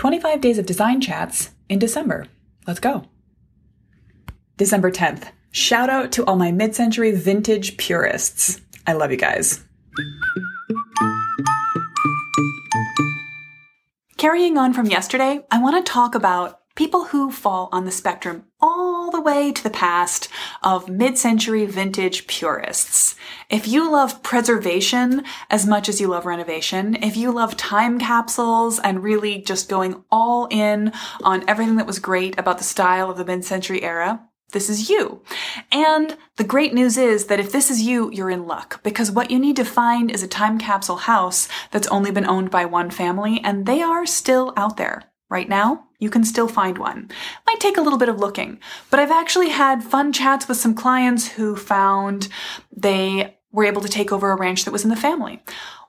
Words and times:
25 0.00 0.40
days 0.40 0.56
of 0.56 0.64
design 0.64 0.98
chats 0.98 1.50
in 1.68 1.78
December. 1.78 2.24
Let's 2.66 2.80
go. 2.80 3.04
December 4.56 4.90
10th. 4.90 5.28
Shout 5.52 5.90
out 5.90 6.10
to 6.12 6.24
all 6.24 6.36
my 6.36 6.50
mid 6.50 6.74
century 6.74 7.14
vintage 7.14 7.76
purists. 7.76 8.62
I 8.86 8.94
love 8.94 9.10
you 9.10 9.18
guys. 9.18 9.62
Carrying 14.16 14.56
on 14.56 14.72
from 14.72 14.86
yesterday, 14.86 15.44
I 15.50 15.60
want 15.60 15.84
to 15.84 15.92
talk 15.92 16.14
about 16.14 16.59
people 16.74 17.06
who 17.06 17.30
fall 17.30 17.68
on 17.72 17.84
the 17.84 17.90
spectrum 17.90 18.44
all 18.60 19.10
the 19.10 19.20
way 19.20 19.52
to 19.52 19.62
the 19.62 19.70
past 19.70 20.28
of 20.62 20.88
mid-century 20.88 21.66
vintage 21.66 22.26
purists. 22.26 23.16
If 23.48 23.66
you 23.66 23.90
love 23.90 24.22
preservation 24.22 25.24
as 25.50 25.66
much 25.66 25.88
as 25.88 26.00
you 26.00 26.08
love 26.08 26.26
renovation, 26.26 26.96
if 27.02 27.16
you 27.16 27.32
love 27.32 27.56
time 27.56 27.98
capsules 27.98 28.78
and 28.78 29.02
really 29.02 29.42
just 29.42 29.68
going 29.68 30.04
all 30.10 30.46
in 30.50 30.92
on 31.22 31.48
everything 31.48 31.76
that 31.76 31.86
was 31.86 31.98
great 31.98 32.38
about 32.38 32.58
the 32.58 32.64
style 32.64 33.10
of 33.10 33.18
the 33.18 33.24
mid-century 33.24 33.82
era, 33.82 34.26
this 34.52 34.68
is 34.68 34.90
you. 34.90 35.22
And 35.70 36.16
the 36.36 36.44
great 36.44 36.74
news 36.74 36.96
is 36.96 37.26
that 37.26 37.40
if 37.40 37.52
this 37.52 37.70
is 37.70 37.82
you, 37.82 38.10
you're 38.12 38.30
in 38.30 38.46
luck 38.46 38.82
because 38.82 39.10
what 39.10 39.30
you 39.30 39.38
need 39.38 39.56
to 39.56 39.64
find 39.64 40.10
is 40.10 40.22
a 40.22 40.28
time 40.28 40.58
capsule 40.58 40.96
house 40.96 41.48
that's 41.70 41.88
only 41.88 42.10
been 42.10 42.26
owned 42.26 42.50
by 42.50 42.64
one 42.64 42.90
family 42.90 43.40
and 43.44 43.66
they 43.66 43.80
are 43.80 44.06
still 44.06 44.52
out 44.56 44.76
there. 44.76 45.04
Right 45.30 45.48
now, 45.48 45.84
you 46.00 46.10
can 46.10 46.24
still 46.24 46.48
find 46.48 46.76
one. 46.76 47.08
Might 47.46 47.60
take 47.60 47.76
a 47.76 47.82
little 47.82 48.00
bit 48.00 48.08
of 48.08 48.18
looking, 48.18 48.58
but 48.90 48.98
I've 48.98 49.12
actually 49.12 49.50
had 49.50 49.84
fun 49.84 50.12
chats 50.12 50.48
with 50.48 50.56
some 50.56 50.74
clients 50.74 51.28
who 51.28 51.54
found 51.54 52.28
they 52.76 53.36
were 53.52 53.64
able 53.64 53.80
to 53.82 53.88
take 53.88 54.10
over 54.10 54.32
a 54.32 54.36
ranch 54.36 54.64
that 54.64 54.72
was 54.72 54.82
in 54.82 54.90
the 54.90 54.96
family. 54.96 55.40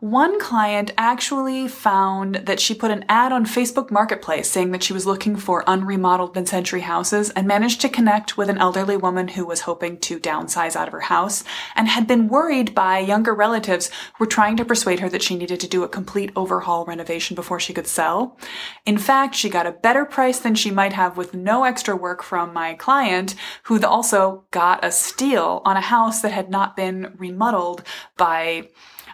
One 0.02 0.40
client 0.40 0.90
actually 0.98 1.68
found 1.68 2.34
that 2.48 2.60
she 2.60 2.74
put 2.74 2.90
an 2.90 3.06
ad 3.08 3.32
on 3.32 3.46
Facebook 3.46 3.92
Marketplace 3.92 4.50
saying 4.50 4.72
that 4.72 4.82
she 4.82 4.94
was 4.94 5.06
looking 5.06 5.36
for 5.36 5.64
unremodeled 5.68 6.34
mid-century 6.34 6.82
houses 6.82 7.30
and 7.30 7.48
managed 7.48 7.82
to 7.82 7.88
connect 7.88 8.36
with 8.36 8.50
an 8.50 8.58
elderly 8.58 8.98
woman 8.98 9.28
who 9.28 9.46
was 9.46 9.62
hoping 9.62 10.00
to 10.00 10.20
downsize 10.20 10.76
out 10.76 10.88
of 10.88 10.92
her 10.94 11.02
house 11.02 11.44
and 11.76 11.88
had 11.88 12.08
been 12.08 12.30
worried 12.30 12.74
by 12.74 12.98
younger 12.98 13.36
relatives 13.36 13.92
who 14.18 14.24
were 14.24 14.26
trying 14.26 14.58
to 14.58 14.66
persuade 14.66 15.02
her 15.02 15.10
that 15.10 15.22
she 15.22 15.38
needed 15.38 15.60
to 15.60 15.68
do 15.68 15.84
a 15.84 15.88
complete 15.88 16.32
overhaul 16.36 16.84
renovation 16.84 17.36
before 17.36 17.60
she 17.60 17.72
could 17.72 17.86
sell. 17.86 18.40
In 18.88 18.98
fact, 18.98 19.36
she 19.36 19.52
got 19.52 19.68
a 19.68 19.72
better 19.72 20.04
price 20.04 20.40
than 20.40 20.56
she 20.56 20.72
might 20.72 20.94
have 20.94 21.16
with 21.16 21.36
no 21.36 21.64
extra 21.64 21.96
work 21.96 22.24
from 22.24 22.54
my 22.54 22.74
client, 22.74 23.36
who 23.66 23.80
also 23.86 24.46
got 24.50 24.84
a 24.84 24.92
steal 24.92 25.62
on 25.64 25.78
a 25.78 25.82
house 25.82 26.24
that 26.24 26.32
had 26.32 26.50
not 26.50 26.76
been 26.76 27.14
remodeled 27.20 27.84
by 28.18 28.68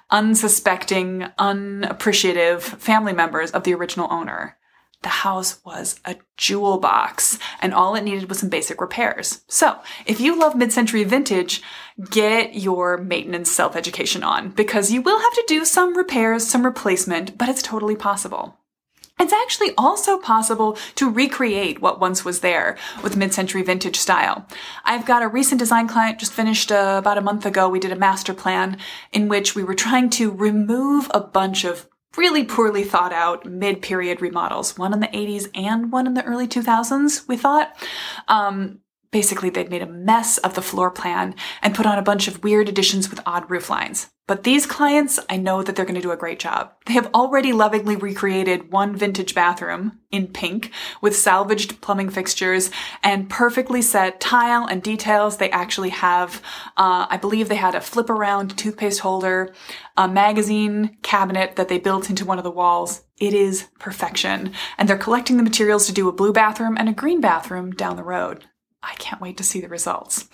unsuspecting, 0.09 1.27
unappreciative 1.37 2.63
family 2.63 3.13
members 3.13 3.51
of 3.51 3.63
the 3.63 3.73
original 3.73 4.07
owner. 4.11 4.57
The 5.03 5.09
house 5.09 5.63
was 5.63 5.99
a 6.05 6.15
jewel 6.37 6.79
box, 6.79 7.37
and 7.61 7.73
all 7.73 7.95
it 7.95 8.03
needed 8.03 8.29
was 8.29 8.39
some 8.39 8.49
basic 8.49 8.81
repairs. 8.81 9.41
So, 9.47 9.77
if 10.07 10.19
you 10.19 10.37
love 10.37 10.55
mid 10.55 10.73
century 10.73 11.03
vintage, 11.03 11.61
get 12.09 12.55
your 12.55 12.97
maintenance 12.97 13.51
self 13.51 13.75
education 13.75 14.23
on 14.23 14.49
because 14.49 14.91
you 14.91 15.01
will 15.03 15.19
have 15.19 15.33
to 15.33 15.45
do 15.47 15.65
some 15.65 15.95
repairs, 15.95 16.47
some 16.47 16.65
replacement, 16.65 17.37
but 17.37 17.47
it's 17.47 17.61
totally 17.61 17.95
possible. 17.95 18.56
It's 19.19 19.33
actually 19.33 19.73
also 19.77 20.19
possible 20.19 20.77
to 20.95 21.09
recreate 21.09 21.81
what 21.81 21.99
once 21.99 22.23
was 22.23 22.41
there 22.41 22.77
with 23.01 23.17
mid-century 23.17 23.63
vintage 23.63 23.97
style. 23.97 24.45
I've 24.85 25.07
got 25.07 25.23
a 25.23 25.27
recent 25.27 25.57
design 25.57 25.87
client 25.87 26.19
just 26.19 26.33
finished 26.33 26.71
uh, 26.71 26.95
about 26.99 27.17
a 27.17 27.21
month 27.21 27.45
ago. 27.45 27.67
We 27.67 27.79
did 27.79 27.91
a 27.91 27.95
master 27.95 28.33
plan 28.33 28.77
in 29.11 29.27
which 29.27 29.55
we 29.55 29.63
were 29.63 29.73
trying 29.73 30.11
to 30.11 30.31
remove 30.31 31.09
a 31.13 31.19
bunch 31.19 31.65
of 31.65 31.87
really 32.15 32.43
poorly 32.43 32.83
thought 32.83 33.13
out 33.13 33.45
mid-period 33.45 34.21
remodels, 34.21 34.77
one 34.77 34.93
in 34.93 34.99
the 34.99 35.07
80s 35.07 35.49
and 35.55 35.91
one 35.91 36.07
in 36.07 36.13
the 36.13 36.23
early 36.23 36.47
2000s, 36.47 37.27
we 37.27 37.37
thought. 37.37 37.75
Um, 38.27 38.79
basically, 39.11 39.49
they'd 39.49 39.69
made 39.69 39.81
a 39.81 39.87
mess 39.87 40.37
of 40.39 40.53
the 40.53 40.61
floor 40.61 40.91
plan 40.91 41.35
and 41.61 41.75
put 41.75 41.85
on 41.85 41.97
a 41.97 42.03
bunch 42.03 42.27
of 42.27 42.43
weird 42.43 42.69
additions 42.69 43.09
with 43.09 43.21
odd 43.25 43.49
roof 43.49 43.69
lines. 43.69 44.09
But 44.27 44.43
these 44.43 44.65
clients, 44.65 45.21
I 45.29 45.37
know 45.37 45.63
that 45.63 45.75
they're 45.75 45.85
going 45.85 45.95
to 45.95 46.01
do 46.01 46.11
a 46.11 46.17
great 46.17 46.37
job. 46.37 46.73
They 46.85 46.93
have 46.93 47.09
already 47.13 47.53
lovingly 47.53 47.95
recreated 47.95 48.73
one 48.73 48.93
vintage 48.93 49.33
bathroom 49.33 49.99
in 50.11 50.27
pink 50.27 50.71
with 51.01 51.15
salvaged 51.15 51.79
plumbing 51.79 52.09
fixtures 52.09 52.69
and 53.01 53.29
perfectly 53.29 53.81
set 53.81 54.19
tile 54.19 54.65
and 54.65 54.83
details. 54.83 55.37
They 55.37 55.49
actually 55.51 55.91
have, 55.91 56.41
uh, 56.75 57.07
I 57.09 57.15
believe 57.15 57.47
they 57.47 57.55
had 57.55 57.73
a 57.73 57.79
flip 57.79 58.09
around 58.09 58.57
toothpaste 58.57 58.99
holder, 58.99 59.53
a 59.95 60.09
magazine 60.09 60.97
cabinet 61.03 61.55
that 61.55 61.69
they 61.69 61.79
built 61.79 62.09
into 62.09 62.25
one 62.25 62.37
of 62.37 62.43
the 62.43 62.51
walls. 62.51 63.03
It 63.17 63.33
is 63.33 63.69
perfection. 63.79 64.51
And 64.77 64.89
they're 64.89 64.97
collecting 64.97 65.37
the 65.37 65.43
materials 65.43 65.87
to 65.87 65.93
do 65.93 66.09
a 66.09 66.13
blue 66.13 66.33
bathroom 66.33 66.75
and 66.77 66.89
a 66.89 66.93
green 66.93 67.21
bathroom 67.21 67.71
down 67.71 67.95
the 67.95 68.03
road. 68.03 68.43
I 68.87 68.95
can't 68.95 69.21
wait 69.21 69.37
to 69.37 69.43
see 69.43 69.61
the 69.61 69.67
results. 69.67 70.29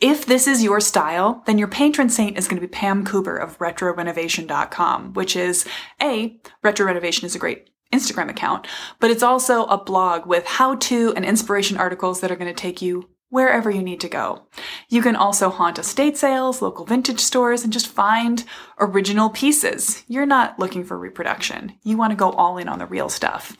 If 0.00 0.26
this 0.26 0.46
is 0.46 0.62
your 0.62 0.80
style, 0.80 1.42
then 1.46 1.58
your 1.58 1.68
patron 1.68 2.10
saint 2.10 2.36
is 2.36 2.48
going 2.48 2.60
to 2.60 2.66
be 2.66 2.70
Pam 2.70 3.04
Kueber 3.04 3.42
of 3.42 3.58
retrorenovation.com, 3.58 5.14
which 5.14 5.34
is 5.36 5.66
A, 6.02 6.38
Retro 6.62 6.84
Renovation 6.86 7.24
is 7.26 7.34
a 7.34 7.38
great 7.38 7.70
Instagram 7.92 8.28
account, 8.28 8.66
but 9.00 9.10
it's 9.10 9.22
also 9.22 9.64
a 9.66 9.82
blog 9.82 10.26
with 10.26 10.44
how 10.44 10.74
to 10.76 11.14
and 11.16 11.24
inspiration 11.24 11.78
articles 11.78 12.20
that 12.20 12.30
are 12.30 12.36
going 12.36 12.52
to 12.52 12.60
take 12.60 12.82
you 12.82 13.08
wherever 13.28 13.70
you 13.70 13.82
need 13.82 14.00
to 14.00 14.08
go. 14.08 14.46
You 14.88 15.02
can 15.02 15.16
also 15.16 15.50
haunt 15.50 15.78
estate 15.78 16.16
sales, 16.16 16.62
local 16.62 16.84
vintage 16.84 17.20
stores, 17.20 17.64
and 17.64 17.72
just 17.72 17.88
find 17.88 18.44
original 18.78 19.30
pieces. 19.30 20.04
You're 20.06 20.26
not 20.26 20.58
looking 20.58 20.84
for 20.84 20.98
reproduction. 20.98 21.72
You 21.82 21.96
want 21.96 22.12
to 22.12 22.16
go 22.16 22.30
all 22.30 22.58
in 22.58 22.68
on 22.68 22.78
the 22.78 22.86
real 22.86 23.08
stuff. 23.08 23.56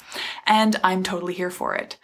And 0.46 0.78
I'm 0.84 1.02
totally 1.02 1.34
here 1.34 1.50
for 1.50 1.74
it. 1.74 1.98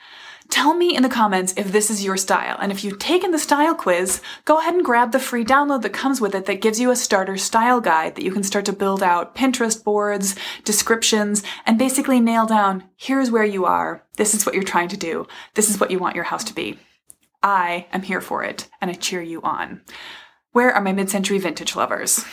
Tell 0.52 0.74
me 0.74 0.94
in 0.94 1.02
the 1.02 1.08
comments 1.08 1.54
if 1.56 1.72
this 1.72 1.88
is 1.88 2.04
your 2.04 2.18
style, 2.18 2.58
and 2.60 2.70
if 2.70 2.84
you've 2.84 2.98
taken 2.98 3.30
the 3.30 3.38
style 3.38 3.74
quiz, 3.74 4.20
go 4.44 4.58
ahead 4.58 4.74
and 4.74 4.84
grab 4.84 5.10
the 5.10 5.18
free 5.18 5.46
download 5.46 5.80
that 5.80 5.94
comes 5.94 6.20
with 6.20 6.34
it 6.34 6.44
that 6.44 6.60
gives 6.60 6.78
you 6.78 6.90
a 6.90 6.94
starter 6.94 7.38
style 7.38 7.80
guide 7.80 8.16
that 8.16 8.22
you 8.22 8.30
can 8.30 8.42
start 8.42 8.66
to 8.66 8.72
build 8.74 9.02
out 9.02 9.34
Pinterest 9.34 9.82
boards, 9.82 10.36
descriptions, 10.62 11.42
and 11.64 11.78
basically 11.78 12.20
nail 12.20 12.44
down 12.44 12.84
here's 12.96 13.30
where 13.30 13.46
you 13.46 13.64
are, 13.64 14.04
this 14.18 14.34
is 14.34 14.44
what 14.44 14.54
you're 14.54 14.62
trying 14.62 14.88
to 14.88 14.96
do, 14.98 15.26
this 15.54 15.70
is 15.70 15.80
what 15.80 15.90
you 15.90 15.98
want 15.98 16.16
your 16.16 16.24
house 16.24 16.44
to 16.44 16.54
be. 16.54 16.78
I 17.42 17.86
am 17.90 18.02
here 18.02 18.20
for 18.20 18.44
it, 18.44 18.69
and 18.82 18.90
I 18.90 18.94
cheer 18.94 19.22
you 19.22 19.40
on. 19.40 19.80
Where 20.50 20.70
are 20.70 20.82
my 20.82 20.92
mid 20.92 21.08
century 21.08 21.38
vintage 21.38 21.74
lovers? 21.74 22.26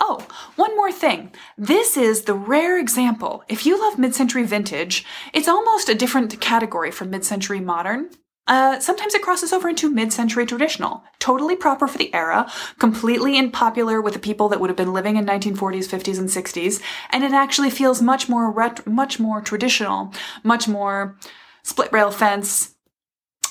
Oh, 0.00 0.26
one 0.56 0.76
more 0.76 0.92
thing. 0.92 1.32
This 1.56 1.96
is 1.96 2.22
the 2.22 2.34
rare 2.34 2.78
example. 2.78 3.44
If 3.48 3.64
you 3.64 3.80
love 3.80 3.98
mid-century 3.98 4.44
vintage, 4.44 5.04
it's 5.32 5.48
almost 5.48 5.88
a 5.88 5.94
different 5.94 6.40
category 6.40 6.90
from 6.90 7.10
mid-century 7.10 7.60
modern. 7.60 8.10
Uh, 8.46 8.78
sometimes 8.78 9.14
it 9.14 9.22
crosses 9.22 9.52
over 9.52 9.68
into 9.68 9.88
mid-century 9.88 10.44
traditional, 10.44 11.02
totally 11.18 11.56
proper 11.56 11.86
for 11.86 11.96
the 11.96 12.12
era, 12.12 12.50
completely 12.78 13.38
unpopular 13.38 14.02
with 14.02 14.12
the 14.12 14.18
people 14.18 14.50
that 14.50 14.60
would 14.60 14.68
have 14.68 14.76
been 14.76 14.92
living 14.92 15.16
in 15.16 15.24
1940s, 15.24 15.88
50s, 15.88 16.18
and 16.18 16.28
60s, 16.28 16.82
and 17.10 17.24
it 17.24 17.32
actually 17.32 17.70
feels 17.70 18.02
much 18.02 18.28
more 18.28 18.50
ret- 18.50 18.86
much 18.86 19.18
more 19.18 19.40
traditional, 19.40 20.12
much 20.42 20.68
more 20.68 21.16
split 21.62 21.90
rail 21.90 22.10
fence, 22.10 22.74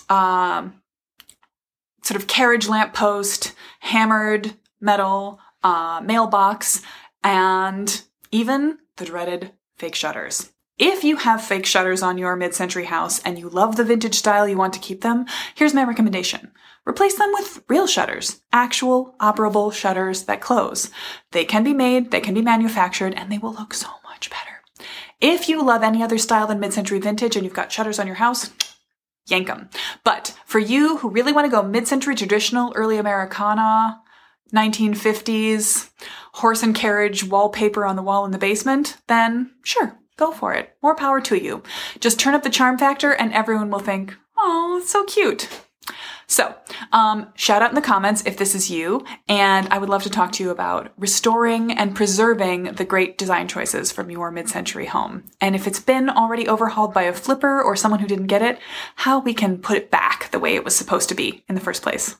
um, 0.09 0.79
sort 2.03 2.21
of 2.21 2.27
carriage 2.27 2.67
lamp 2.67 2.93
post, 2.93 3.55
hammered 3.79 4.53
metal, 4.79 5.39
uh, 5.63 6.01
mailbox, 6.03 6.81
and 7.23 8.03
even 8.31 8.77
the 8.97 9.05
dreaded 9.05 9.51
fake 9.77 9.95
shutters. 9.95 10.51
If 10.79 11.03
you 11.03 11.17
have 11.17 11.43
fake 11.43 11.65
shutters 11.65 12.01
on 12.01 12.17
your 12.17 12.35
mid 12.35 12.55
century 12.55 12.85
house 12.85 13.21
and 13.21 13.37
you 13.37 13.47
love 13.47 13.75
the 13.75 13.83
vintage 13.83 14.15
style, 14.15 14.47
you 14.47 14.57
want 14.57 14.73
to 14.73 14.79
keep 14.79 15.01
them, 15.01 15.25
here's 15.55 15.73
my 15.73 15.83
recommendation. 15.83 16.51
Replace 16.85 17.17
them 17.17 17.31
with 17.31 17.63
real 17.69 17.87
shutters, 17.87 18.41
actual 18.51 19.15
operable 19.19 19.71
shutters 19.71 20.23
that 20.23 20.41
close. 20.41 20.89
They 21.31 21.45
can 21.45 21.63
be 21.63 21.73
made, 21.73 22.11
they 22.11 22.19
can 22.19 22.33
be 22.33 22.41
manufactured, 22.41 23.13
and 23.13 23.31
they 23.31 23.37
will 23.37 23.53
look 23.53 23.73
so 23.73 23.87
much 24.03 24.29
better. 24.29 24.87
If 25.21 25.47
you 25.47 25.63
love 25.63 25.83
any 25.83 26.03
other 26.03 26.17
style 26.17 26.47
than 26.47 26.59
mid 26.59 26.73
century 26.73 26.99
vintage 26.99 27.37
and 27.37 27.45
you've 27.45 27.53
got 27.53 27.71
shutters 27.71 27.99
on 27.99 28.07
your 28.07 28.17
house, 28.17 28.51
yank 29.27 29.47
them. 29.47 29.69
But 30.03 30.37
for 30.45 30.59
you 30.59 30.97
who 30.97 31.09
really 31.09 31.31
want 31.31 31.45
to 31.45 31.51
go 31.51 31.63
mid 31.63 31.87
century 31.87 32.15
traditional, 32.15 32.73
early 32.75 32.97
Americana, 32.97 34.01
1950s 34.53 35.89
horse 36.33 36.63
and 36.63 36.75
carriage 36.75 37.23
wallpaper 37.23 37.85
on 37.85 37.95
the 37.95 38.01
wall 38.01 38.25
in 38.25 38.31
the 38.31 38.37
basement, 38.37 38.97
then 39.07 39.51
sure, 39.63 39.97
go 40.17 40.31
for 40.31 40.53
it. 40.53 40.75
More 40.81 40.95
power 40.95 41.21
to 41.21 41.41
you. 41.41 41.63
Just 41.99 42.19
turn 42.19 42.33
up 42.33 42.43
the 42.43 42.49
charm 42.49 42.77
factor 42.77 43.11
and 43.11 43.33
everyone 43.33 43.69
will 43.69 43.79
think, 43.79 44.15
oh, 44.37 44.81
so 44.85 45.03
cute. 45.05 45.47
So, 46.25 46.55
um, 46.93 47.27
shout 47.35 47.61
out 47.61 47.69
in 47.69 47.75
the 47.75 47.81
comments 47.81 48.23
if 48.25 48.37
this 48.37 48.55
is 48.55 48.71
you, 48.71 49.05
and 49.27 49.67
I 49.67 49.77
would 49.77 49.89
love 49.89 50.03
to 50.03 50.09
talk 50.09 50.31
to 50.33 50.43
you 50.43 50.49
about 50.49 50.91
restoring 50.97 51.71
and 51.73 51.95
preserving 51.95 52.63
the 52.63 52.85
great 52.85 53.17
design 53.17 53.47
choices 53.47 53.91
from 53.91 54.09
your 54.09 54.31
mid-century 54.31 54.85
home. 54.85 55.25
And 55.41 55.53
if 55.53 55.67
it's 55.67 55.81
been 55.81 56.09
already 56.09 56.47
overhauled 56.47 56.93
by 56.93 57.03
a 57.03 57.13
flipper 57.13 57.61
or 57.61 57.75
someone 57.75 57.99
who 57.99 58.07
didn't 58.07 58.27
get 58.27 58.41
it, 58.41 58.57
how 58.95 59.19
we 59.19 59.33
can 59.33 59.57
put 59.57 59.77
it 59.77 59.91
back 59.91 60.31
the 60.31 60.39
way 60.39 60.55
it 60.55 60.63
was 60.63 60.75
supposed 60.75 61.09
to 61.09 61.15
be 61.15 61.43
in 61.49 61.55
the 61.55 61.61
first 61.61 61.83
place. 61.83 62.15